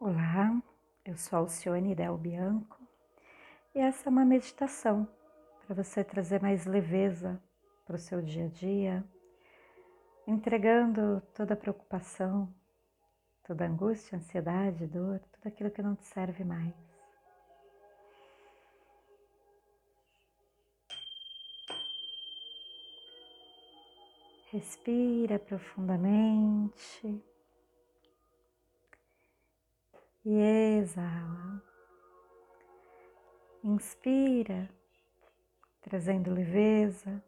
[0.00, 0.62] Olá,
[1.04, 2.78] eu sou Alcione Del Bianco
[3.74, 5.08] e essa é uma meditação
[5.66, 7.42] para você trazer mais leveza
[7.84, 9.04] para o seu dia a dia,
[10.24, 12.48] entregando toda a preocupação,
[13.42, 16.76] toda a angústia, ansiedade, dor, tudo aquilo que não te serve mais.
[24.52, 27.20] Respira profundamente
[30.24, 30.40] e
[30.80, 31.62] exala.
[33.62, 34.68] Inspira,
[35.80, 37.22] trazendo leveza,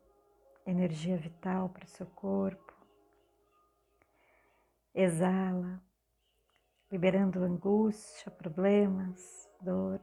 [0.66, 2.74] energia vital para o seu corpo.
[4.94, 5.82] Exala,
[6.90, 10.00] liberando angústia, problemas, dor.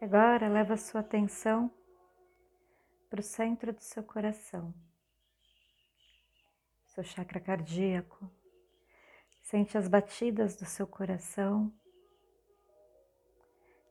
[0.00, 1.70] Agora leva a sua atenção
[3.08, 4.74] para o centro do seu coração,
[6.86, 8.30] seu chakra cardíaco.
[9.44, 11.70] Sente as batidas do seu coração.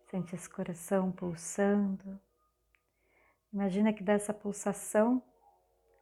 [0.09, 2.19] Sente esse coração pulsando.
[3.53, 5.21] Imagina que dessa pulsação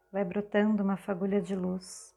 [0.09, 2.15] vai brotando uma fagulha de luz.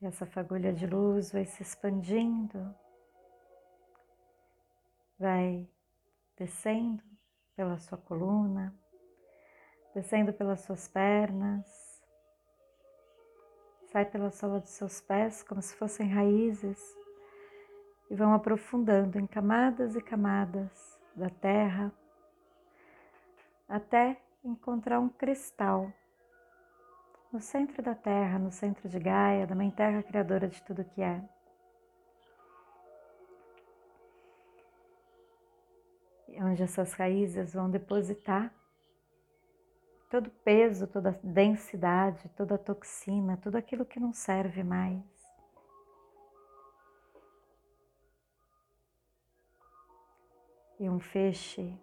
[0.00, 2.74] E essa fagulha de luz vai se expandindo,
[5.16, 5.70] vai
[6.36, 7.04] descendo
[7.54, 8.74] pela sua coluna,
[9.94, 11.91] descendo pelas suas pernas,
[13.92, 16.80] sai pela sola dos seus pés como se fossem raízes
[18.10, 21.92] e vão aprofundando em camadas e camadas da terra
[23.68, 25.92] até encontrar um cristal
[27.30, 31.02] no centro da terra, no centro de Gaia, da Mãe Terra Criadora de tudo que
[31.02, 31.22] é.
[36.40, 38.52] Onde essas raízes vão depositar
[40.12, 45.02] todo peso, toda densidade, toda toxina, tudo aquilo que não serve mais.
[50.78, 51.74] E um feixe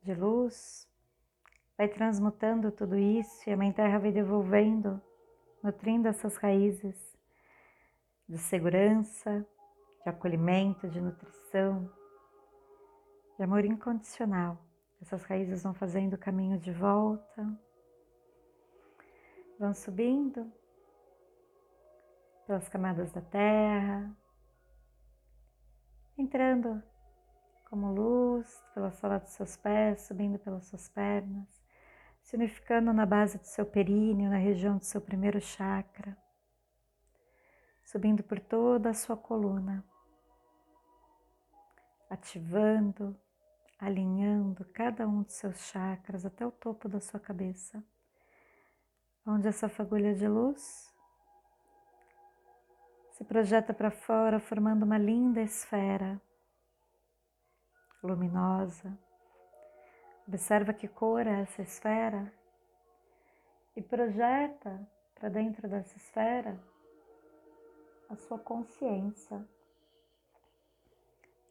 [0.00, 0.88] de luz
[1.76, 5.02] vai transmutando tudo isso e a Mãe Terra vai devolvendo,
[5.60, 7.18] nutrindo essas raízes
[8.28, 9.44] de segurança,
[10.04, 11.92] de acolhimento, de nutrição,
[13.36, 14.67] de amor incondicional.
[15.00, 17.46] Essas raízes vão fazendo o caminho de volta,
[19.58, 20.52] vão subindo
[22.46, 24.16] pelas camadas da terra,
[26.16, 26.82] entrando
[27.68, 31.62] como luz pela sola dos seus pés, subindo pelas suas pernas,
[32.22, 36.16] se unificando na base do seu períneo, na região do seu primeiro chakra,
[37.84, 39.84] subindo por toda a sua coluna,
[42.10, 43.18] ativando
[43.78, 47.82] alinhando cada um dos seus chakras até o topo da sua cabeça,
[49.26, 50.92] onde essa fagulha de luz
[53.12, 56.20] se projeta para fora, formando uma linda esfera
[58.02, 58.96] luminosa.
[60.26, 62.32] Observa que cor é essa esfera
[63.74, 66.60] e projeta para dentro dessa esfera
[68.08, 69.46] a sua consciência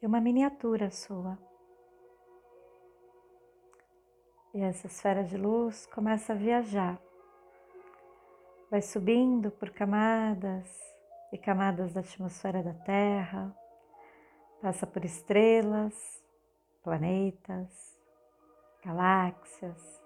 [0.00, 1.47] e uma miniatura sua.
[4.54, 6.98] E essa esfera de luz começa a viajar.
[8.70, 10.68] Vai subindo por camadas
[11.32, 13.54] e camadas da atmosfera da Terra,
[14.62, 15.94] passa por estrelas,
[16.82, 17.98] planetas,
[18.84, 20.02] galáxias,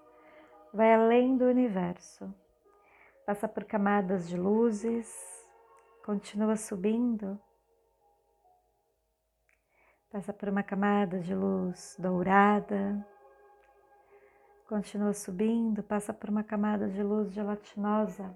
[0.72, 2.34] vai além do universo,
[3.24, 5.08] passa por camadas de luzes,
[6.04, 7.40] continua subindo,
[10.10, 13.06] passa por uma camada de luz dourada,
[14.72, 18.34] Continua subindo, passa por uma camada de luz gelatinosa,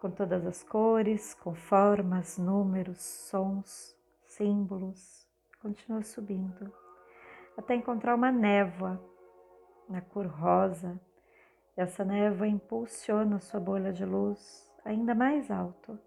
[0.00, 5.28] com todas as cores, com formas, números, sons, símbolos.
[5.60, 6.72] Continua subindo,
[7.56, 9.02] até encontrar uma névoa
[9.88, 10.96] na cor rosa.
[11.76, 15.98] Essa névoa impulsiona sua bolha de luz ainda mais alto,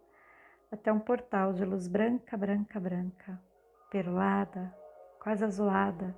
[0.71, 3.41] até um portal de luz branca, branca, branca,
[3.89, 4.73] perlada,
[5.19, 6.15] quase azulada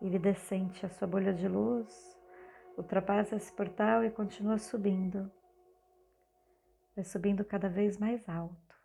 [0.00, 2.18] iridescente a sua bolha de luz,
[2.76, 5.30] ultrapassa esse portal e continua subindo.
[6.94, 8.76] Vai subindo cada vez mais alto,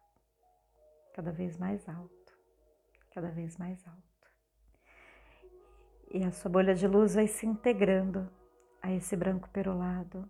[1.13, 2.37] cada vez mais alto,
[3.11, 4.03] cada vez mais alto.
[6.11, 8.29] E a sua bolha de luz vai se integrando
[8.81, 10.29] a esse branco perolado.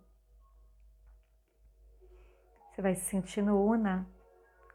[2.70, 4.08] Você vai se sentindo una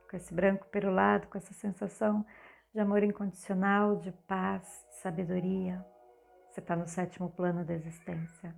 [0.10, 2.26] com esse branco perolado, com essa sensação
[2.74, 5.86] de amor incondicional, de paz, de sabedoria.
[6.52, 8.54] Você está no sétimo plano da existência.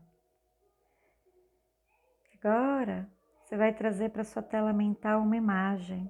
[2.33, 3.07] Agora,
[3.45, 6.09] você vai trazer para sua tela mental uma imagem.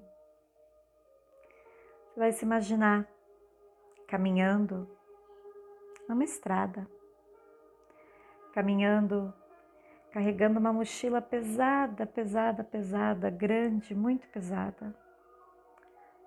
[2.08, 3.06] Você vai se imaginar
[4.08, 4.88] caminhando
[6.08, 6.88] numa estrada,
[8.54, 9.34] caminhando,
[10.10, 14.96] carregando uma mochila pesada, pesada, pesada, grande, muito pesada.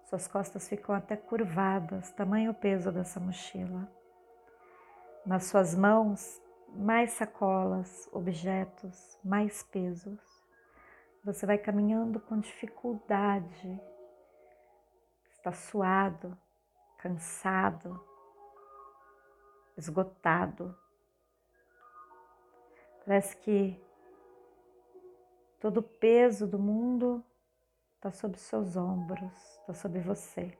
[0.03, 3.96] Suas costas ficam até curvadas, tamanho o peso dessa mochila.
[5.27, 6.41] Nas suas mãos,
[6.73, 10.21] mais sacolas, objetos, mais pesos.
[11.21, 13.81] Você vai caminhando com dificuldade,
[15.29, 16.37] está suado,
[16.97, 18.01] cansado,
[19.75, 20.73] esgotado.
[23.05, 23.77] Parece que
[25.59, 27.21] todo o peso do mundo
[27.97, 30.57] está sob seus ombros, está sob você.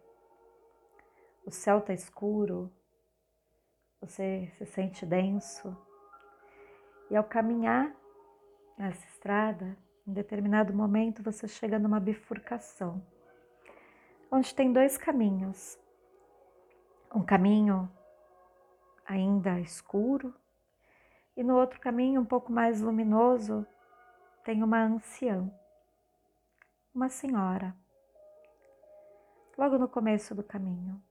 [1.45, 2.69] O céu está escuro,
[4.01, 5.75] você se sente denso.
[7.09, 7.93] E ao caminhar
[8.77, 13.05] nessa estrada, em determinado momento você chega numa bifurcação,
[14.31, 15.79] onde tem dois caminhos.
[17.13, 17.89] Um caminho
[19.05, 20.33] ainda escuro,
[21.35, 23.65] e no outro caminho, um pouco mais luminoso,
[24.43, 25.49] tem uma anciã,
[26.93, 27.75] uma senhora,
[29.57, 31.01] logo no começo do caminho.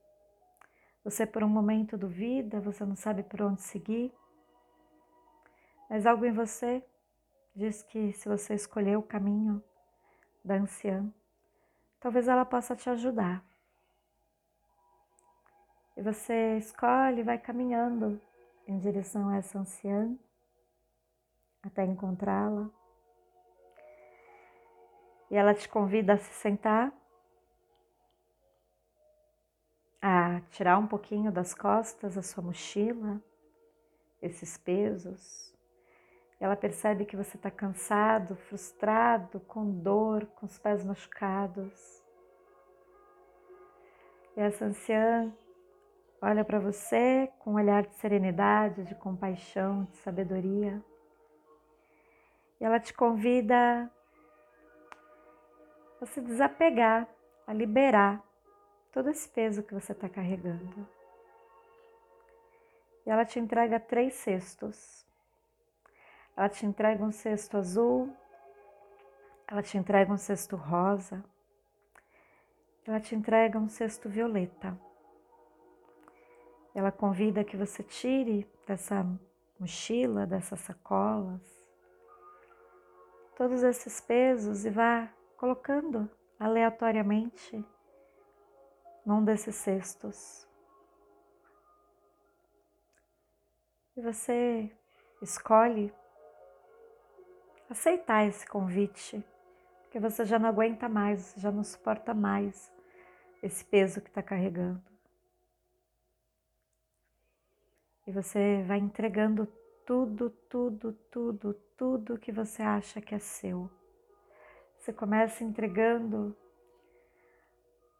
[1.06, 4.12] Você, por um momento, duvida, você não sabe por onde seguir,
[5.88, 6.84] mas algo em você
[7.54, 9.62] diz que se você escolher o caminho
[10.44, 11.08] da anciã,
[12.00, 13.40] talvez ela possa te ajudar.
[15.96, 18.20] E você escolhe vai caminhando
[18.66, 20.18] em direção a essa anciã
[21.62, 22.68] até encontrá-la.
[25.30, 26.92] E ela te convida a se sentar
[30.08, 33.20] a tirar um pouquinho das costas a sua mochila,
[34.22, 35.52] esses pesos.
[36.38, 42.04] Ela percebe que você está cansado, frustrado, com dor, com os pés machucados.
[44.36, 45.34] E essa anciã
[46.22, 50.80] olha para você com um olhar de serenidade, de compaixão, de sabedoria.
[52.60, 53.90] E ela te convida
[56.00, 57.08] a se desapegar,
[57.44, 58.25] a liberar
[58.96, 60.88] todo esse peso que você está carregando.
[63.04, 65.06] E ela te entrega três cestos.
[66.34, 68.10] Ela te entrega um cesto azul,
[69.46, 71.22] ela te entrega um cesto rosa,
[72.86, 74.74] ela te entrega um cesto violeta.
[76.74, 79.04] Ela convida que você tire dessa
[79.60, 81.42] mochila, dessas sacolas,
[83.36, 86.08] todos esses pesos e vá colocando
[86.40, 87.62] aleatoriamente
[89.06, 90.44] num desses cestos.
[93.96, 94.70] E você
[95.22, 95.94] escolhe
[97.70, 99.24] aceitar esse convite,
[99.82, 102.70] porque você já não aguenta mais, já não suporta mais
[103.40, 104.82] esse peso que está carregando.
[108.06, 109.46] E você vai entregando
[109.86, 113.70] tudo, tudo, tudo, tudo que você acha que é seu.
[114.78, 116.36] Você começa entregando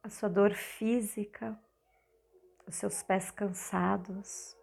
[0.06, 1.58] a sua dor física,
[2.64, 4.56] os seus pés cansados.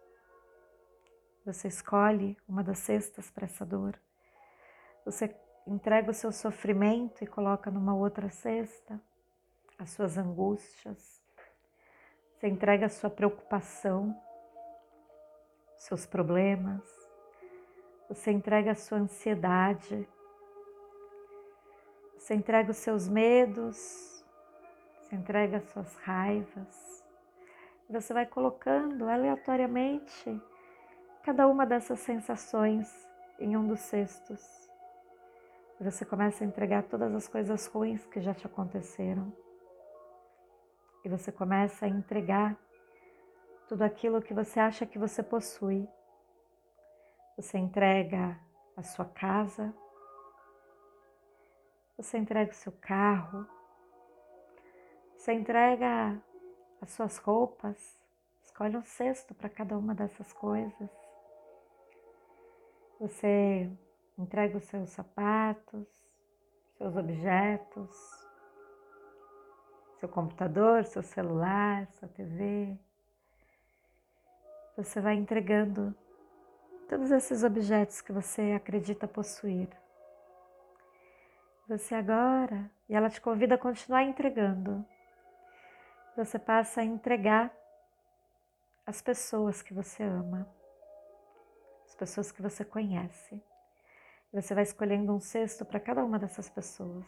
[1.44, 4.00] Você escolhe uma das cestas para essa dor.
[5.04, 5.36] Você
[5.66, 8.98] entrega o seu sofrimento e coloca numa outra cesta
[9.78, 11.22] as suas angústias.
[12.32, 14.18] Você entrega a sua preocupação,
[15.76, 16.88] seus problemas.
[18.08, 20.08] Você entrega a sua ansiedade.
[22.16, 24.13] Você entrega os seus medos,
[25.04, 27.04] você entrega as suas raivas.
[27.90, 30.40] Você vai colocando aleatoriamente
[31.22, 32.88] cada uma dessas sensações
[33.38, 34.40] em um dos cestos.
[35.80, 39.30] Você começa a entregar todas as coisas ruins que já te aconteceram.
[41.04, 42.56] E você começa a entregar
[43.68, 45.86] tudo aquilo que você acha que você possui.
[47.36, 48.38] Você entrega
[48.76, 49.74] a sua casa,
[51.96, 53.46] você entrega o seu carro,
[55.24, 56.22] você entrega
[56.82, 57.98] as suas roupas,
[58.42, 60.90] escolhe um cesto para cada uma dessas coisas.
[63.00, 63.70] Você
[64.18, 65.88] entrega os seus sapatos,
[66.76, 67.90] seus objetos,
[69.98, 72.78] seu computador, seu celular, sua TV.
[74.76, 75.94] Você vai entregando
[76.86, 79.70] todos esses objetos que você acredita possuir.
[81.66, 84.84] Você agora, e ela te convida a continuar entregando
[86.16, 87.52] você passa a entregar
[88.86, 90.48] as pessoas que você ama,
[91.86, 93.42] as pessoas que você conhece.
[94.32, 97.06] Você vai escolhendo um cesto para cada uma dessas pessoas.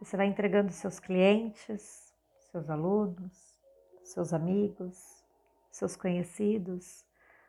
[0.00, 2.14] Você vai entregando seus clientes,
[2.50, 3.60] seus alunos,
[4.02, 5.24] seus amigos,
[5.70, 7.04] seus conhecidos,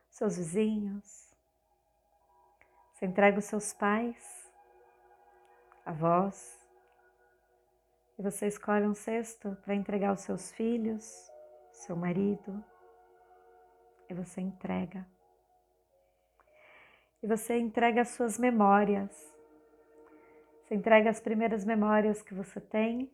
[0.09, 1.33] seus vizinhos.
[2.93, 4.51] Você entrega os seus pais,
[5.85, 6.54] avós,
[8.17, 11.29] e você escolhe um cesto para entregar os seus filhos,
[11.71, 12.63] seu marido,
[14.09, 15.05] e você entrega.
[17.21, 19.11] E você entrega as suas memórias.
[20.63, 23.11] Você entrega as primeiras memórias que você tem,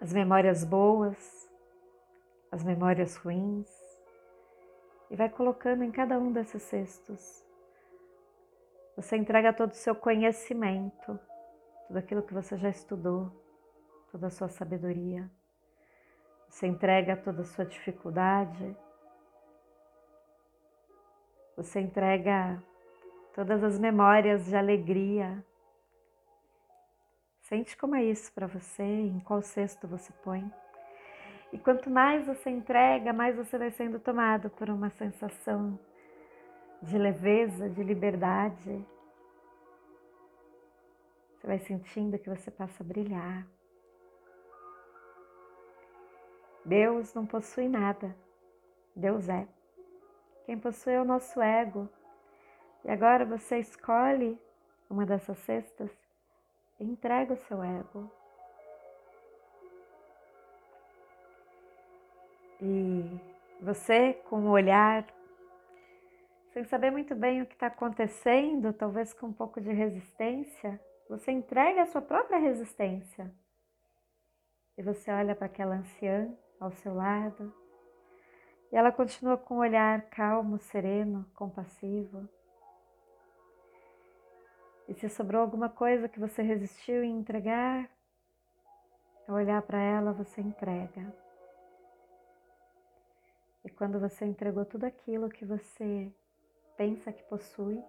[0.00, 1.50] as memórias boas,
[2.52, 3.68] as memórias ruins,
[5.10, 7.44] e vai colocando em cada um desses cestos.
[8.96, 11.18] Você entrega todo o seu conhecimento,
[11.88, 13.32] tudo aquilo que você já estudou,
[14.12, 15.28] toda a sua sabedoria.
[16.46, 18.76] Você entrega toda a sua dificuldade.
[21.56, 22.62] Você entrega
[23.34, 25.42] todas as memórias de alegria.
[27.40, 30.50] Sente como é isso para você, em qual cesto você põe.
[31.50, 35.78] E quanto mais você entrega, mais você vai sendo tomado por uma sensação
[36.82, 38.86] de leveza, de liberdade,
[41.48, 43.46] vai sentindo que você passa a brilhar.
[46.62, 48.14] Deus não possui nada,
[48.94, 49.48] Deus é.
[50.44, 51.88] Quem possui é o nosso ego.
[52.84, 54.38] E agora você escolhe
[54.90, 55.90] uma dessas cestas
[56.78, 58.12] e entrega o seu ego.
[62.60, 63.18] E
[63.62, 65.06] você, com o olhar,
[66.52, 70.78] sem saber muito bem o que está acontecendo, talvez com um pouco de resistência,
[71.08, 73.32] você entrega a sua própria resistência.
[74.76, 77.52] E você olha para aquela anciã ao seu lado
[78.70, 82.28] e ela continua com um olhar calmo, sereno, compassivo.
[84.86, 87.90] E se sobrou alguma coisa que você resistiu em entregar,
[89.26, 91.14] ao olhar para ela, você entrega.
[93.64, 96.12] E quando você entregou tudo aquilo que você
[96.76, 97.82] pensa que possui,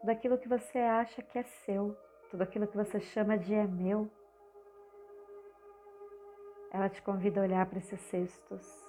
[0.00, 1.96] tudo aquilo que você acha que é seu,
[2.32, 4.10] tudo aquilo que você chama de é meu,
[6.70, 8.88] ela te convida a olhar para esses cestos.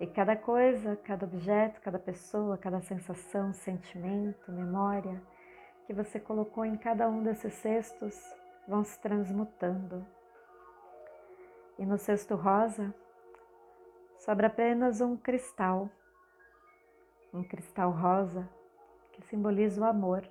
[0.00, 5.22] E cada coisa, cada objeto, cada pessoa, cada sensação, sentimento, memória
[5.86, 8.18] que você colocou em cada um desses cestos
[8.66, 10.06] vão se transmutando.
[11.78, 12.94] E no cesto rosa
[14.16, 15.90] sobra apenas um cristal,
[17.30, 18.48] um cristal rosa
[19.12, 20.26] que simboliza o amor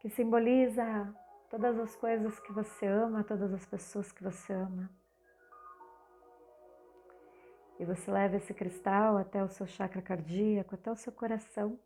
[0.00, 1.14] que simboliza
[1.50, 4.90] todas as coisas que você ama, todas as pessoas que você ama.
[7.78, 11.78] E você leva esse cristal até o seu chakra cardíaco, até o seu coração.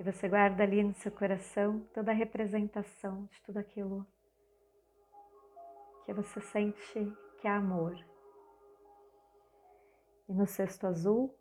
[0.00, 4.06] E você guarda ali no seu coração toda a representação de tudo aquilo
[6.04, 7.94] que você sente que é amor.
[10.28, 11.37] E no cesto azul,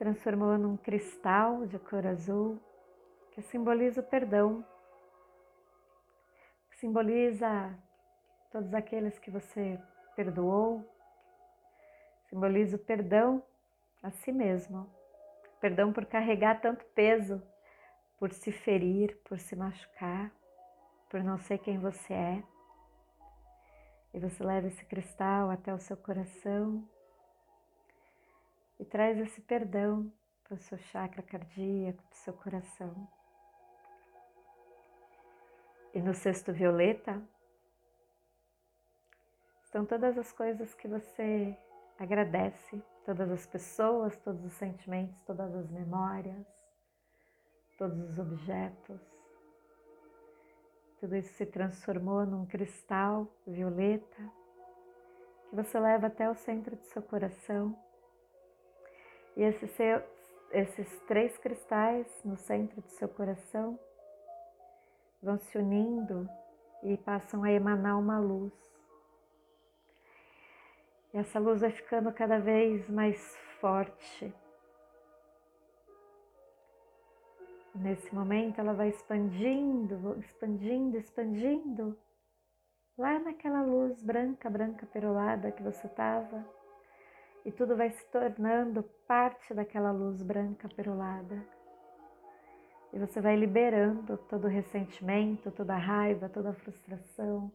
[0.00, 2.58] transformou num cristal de cor azul
[3.32, 4.64] que simboliza o perdão,
[6.70, 7.78] que simboliza
[8.50, 9.78] todos aqueles que você
[10.16, 10.90] perdoou,
[12.30, 13.42] simboliza o perdão
[14.02, 14.90] a si mesmo,
[15.60, 17.42] perdão por carregar tanto peso,
[18.18, 20.32] por se ferir, por se machucar,
[21.10, 22.42] por não ser quem você é.
[24.14, 26.88] E você leva esse cristal até o seu coração
[28.80, 30.10] e traz esse perdão
[30.42, 33.08] para o seu chakra cardíaco, para o seu coração.
[35.92, 37.22] E no cesto violeta
[39.62, 41.54] estão todas as coisas que você
[41.98, 46.46] agradece, todas as pessoas, todos os sentimentos, todas as memórias,
[47.76, 49.00] todos os objetos.
[50.98, 54.32] Tudo isso se transformou num cristal violeta
[55.50, 57.76] que você leva até o centro do seu coração
[59.36, 60.02] e esses, seu,
[60.52, 63.78] esses três cristais no centro do seu coração
[65.22, 66.28] vão se unindo
[66.82, 68.52] e passam a emanar uma luz.
[71.12, 74.32] E essa luz vai ficando cada vez mais forte.
[77.74, 81.98] Nesse momento ela vai expandindo, expandindo, expandindo,
[82.98, 86.44] lá naquela luz branca, branca perolada que você estava
[87.44, 91.42] e tudo vai se tornando parte daquela luz branca perolada.
[92.92, 97.50] E você vai liberando todo o ressentimento, toda a raiva, toda a frustração,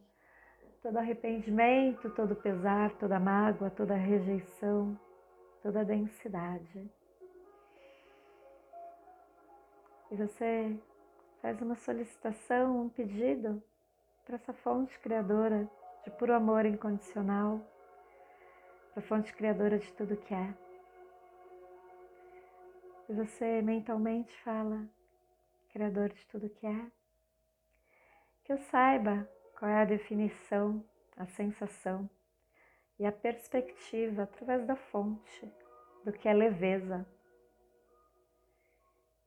[0.82, 4.98] todo arrependimento, todo o pesar, toda a mágoa, toda a rejeição,
[5.62, 6.90] toda a densidade.
[10.10, 10.78] E você
[11.42, 13.62] faz uma solicitação, um pedido
[14.24, 15.68] para essa fonte criadora
[16.04, 17.60] de puro amor incondicional,
[18.96, 20.54] a fonte criadora de tudo que é.
[23.08, 24.88] E você mentalmente fala,
[25.68, 26.90] Criador de tudo que é,
[28.42, 30.82] que eu saiba qual é a definição,
[31.14, 32.08] a sensação
[32.98, 35.52] e a perspectiva através da fonte
[36.02, 37.06] do que é leveza.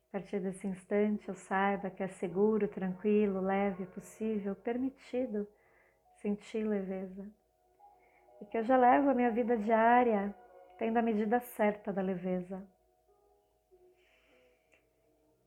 [0.07, 5.47] A partir desse instante eu saiba que é seguro, tranquilo, leve, possível, permitido
[6.15, 7.38] sentir leveza.
[8.41, 10.33] E que eu já levo a minha vida diária
[10.77, 12.63] tendo a medida certa da leveza.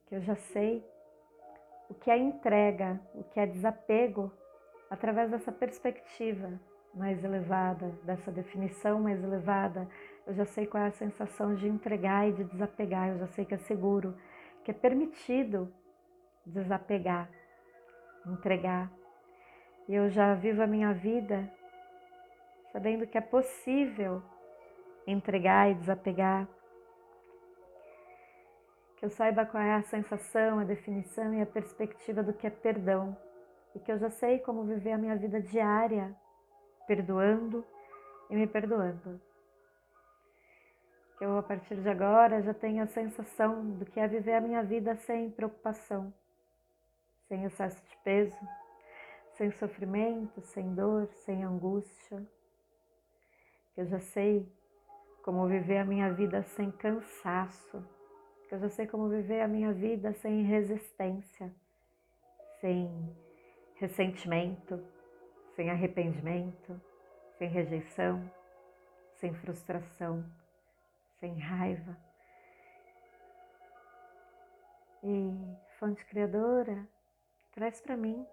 [0.07, 0.85] Que eu já sei
[1.89, 4.33] o que é entrega, o que é desapego,
[4.91, 6.61] através dessa perspectiva
[6.95, 9.89] mais elevada, dessa definição mais elevada,
[10.27, 13.45] eu já sei qual é a sensação de entregar e de desapegar, eu já sei
[13.45, 14.15] que é seguro,
[14.63, 15.73] que é permitido
[16.45, 17.29] desapegar,
[18.27, 18.91] entregar.
[19.89, 21.51] E eu já vivo a minha vida
[22.73, 24.23] sabendo que é possível
[25.07, 26.49] entregar e desapegar.
[28.97, 32.51] Que eu saiba qual é a sensação, a definição e a perspectiva do que é
[32.51, 33.17] perdão.
[33.75, 36.15] E que eu já sei como viver a minha vida diária
[36.87, 37.65] perdoando
[38.31, 39.21] e me perdoando.
[41.19, 44.41] Que eu, a partir de agora, já tenho a sensação do que é viver a
[44.41, 46.13] minha vida sem preocupação,
[47.29, 48.49] sem excesso de peso,
[49.33, 52.27] sem sofrimento, sem dor, sem angústia.
[53.75, 54.51] Que eu já sei
[55.23, 57.85] como viver a minha vida sem cansaço,
[58.49, 61.51] que eu já sei como viver a minha vida sem resistência,
[62.61, 63.17] sem
[63.77, 64.83] ressentimento,
[65.55, 66.81] sem arrependimento,
[67.39, 68.31] sem rejeição,
[69.15, 70.25] sem frustração,
[71.19, 71.97] sem raiva.
[75.05, 76.87] E fonte criadora,
[77.53, 78.27] traz para mim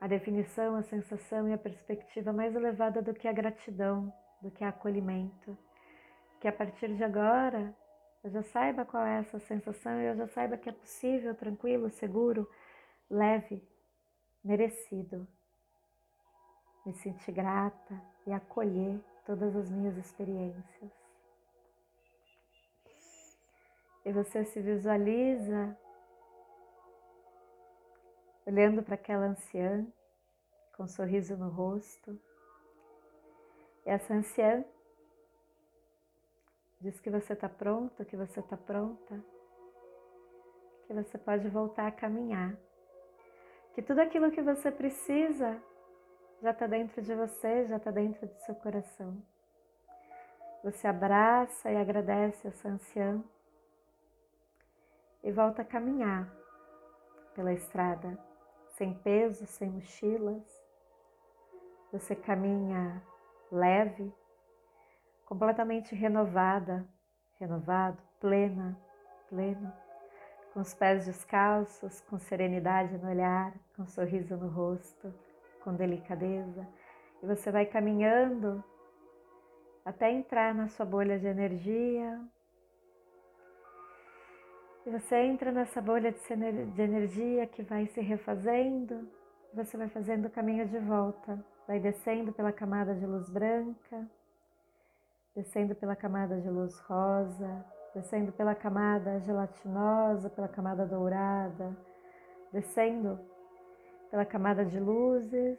[0.00, 4.64] a definição, a sensação e a perspectiva mais elevada do que a gratidão, do que
[4.64, 5.56] acolhimento.
[6.40, 7.74] Que a partir de agora
[8.22, 11.88] eu já saiba qual é essa sensação e eu já saiba que é possível, tranquilo,
[11.90, 12.48] seguro,
[13.08, 13.62] leve,
[14.44, 15.26] merecido
[16.84, 20.90] me sentir grata e acolher todas as minhas experiências.
[24.04, 25.76] E você se visualiza
[28.44, 29.86] olhando para aquela anciã
[30.76, 32.18] com um sorriso no rosto.
[33.84, 34.64] Essa anciã
[36.80, 39.24] diz que você está pronto, que você está pronta,
[40.86, 42.56] que você pode voltar a caminhar,
[43.74, 45.60] que tudo aquilo que você precisa
[46.42, 49.22] já está dentro de você, já está dentro do seu coração.
[50.64, 53.22] Você abraça e agradece essa anciã
[55.22, 56.32] e volta a caminhar
[57.34, 58.18] pela estrada,
[58.76, 60.42] sem peso, sem mochilas.
[61.92, 63.02] Você caminha
[63.52, 64.12] leve,
[65.26, 66.86] completamente renovada,
[67.38, 68.76] renovado, plena,
[69.28, 69.72] pleno,
[70.52, 75.12] com os pés descalços, com serenidade no olhar, com um sorriso no rosto
[75.62, 76.66] com delicadeza,
[77.22, 78.62] e você vai caminhando
[79.84, 82.20] até entrar na sua bolha de energia.
[84.84, 89.08] E você entra nessa bolha de energia que vai se refazendo,
[89.54, 94.08] você vai fazendo o caminho de volta, vai descendo pela camada de luz branca,
[95.34, 101.76] descendo pela camada de luz rosa, descendo pela camada gelatinosa, pela camada dourada,
[102.52, 103.18] descendo
[104.10, 105.58] pela camada de luzes,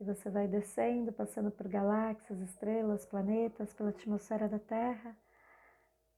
[0.00, 5.14] e você vai descendo, passando por galáxias, estrelas, planetas, pela atmosfera da Terra,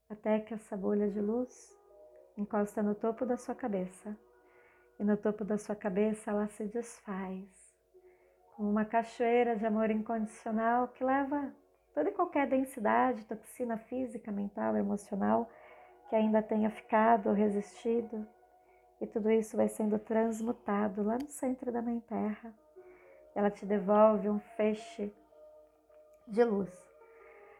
[0.09, 1.77] até que essa bolha de luz
[2.37, 4.17] encosta no topo da sua cabeça.
[5.01, 7.49] E no topo da sua cabeça ela se desfaz,
[8.63, 11.53] uma cachoeira de amor incondicional que leva
[11.93, 15.51] toda e qualquer densidade, toxina física, mental, emocional
[16.09, 18.27] que ainda tenha ficado ou resistido
[19.01, 22.55] e tudo isso vai sendo transmutado lá no centro da Mãe Terra.
[23.35, 25.13] Ela te devolve um feixe
[26.29, 26.73] de luz,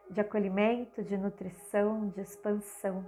[0.09, 3.05] de acolhimento, de nutrição, de expansão,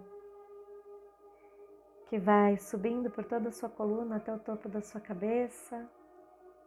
[2.07, 5.89] que vai subindo por toda a sua coluna até o topo da sua cabeça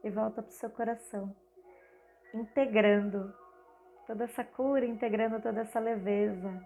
[0.09, 1.35] e volta para o seu coração,
[2.35, 3.33] integrando
[4.07, 6.64] toda essa cura, integrando toda essa leveza,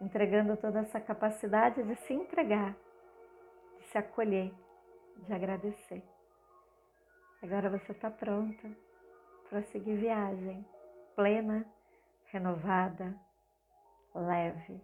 [0.00, 2.76] entregando toda essa capacidade de se entregar
[3.90, 4.52] se acolher,
[5.26, 6.02] de agradecer.
[7.42, 8.70] Agora você está pronta
[9.48, 10.66] para seguir viagem,
[11.14, 11.64] plena,
[12.26, 13.18] renovada,
[14.14, 14.80] leve.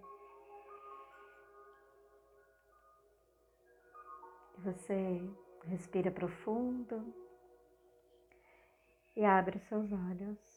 [4.58, 5.20] Você
[5.66, 7.12] respira profundo
[9.16, 10.51] e abre seus olhos.